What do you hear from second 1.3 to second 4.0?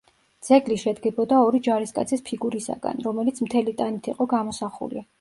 ორი ჯარისკაცის ფიგურისაგან, რომელიც მთელი